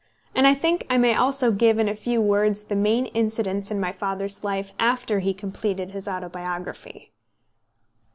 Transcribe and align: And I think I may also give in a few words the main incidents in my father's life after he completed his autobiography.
And 0.33 0.47
I 0.47 0.55
think 0.55 0.87
I 0.89 0.97
may 0.97 1.13
also 1.13 1.51
give 1.51 1.77
in 1.77 1.87
a 1.87 1.95
few 1.95 2.21
words 2.21 2.63
the 2.63 2.75
main 2.75 3.05
incidents 3.05 3.69
in 3.69 3.79
my 3.79 3.91
father's 3.91 4.43
life 4.43 4.73
after 4.79 5.19
he 5.19 5.31
completed 5.31 5.91
his 5.91 6.07
autobiography. 6.07 7.11